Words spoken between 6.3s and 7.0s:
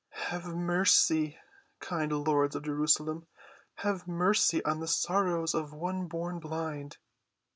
blind!"